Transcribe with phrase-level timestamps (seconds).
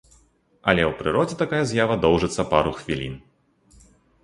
[0.71, 3.15] Але ў прыродзе такая з'ява доўжыцца пару хвілін.